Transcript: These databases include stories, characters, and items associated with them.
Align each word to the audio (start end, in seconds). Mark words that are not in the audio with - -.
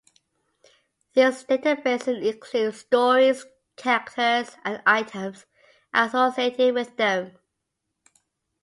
These 1.13 1.43
databases 1.43 2.25
include 2.27 2.73
stories, 2.73 3.45
characters, 3.75 4.57
and 4.65 4.81
items 4.83 5.45
associated 5.93 6.73
with 6.73 6.97
them. 6.97 7.37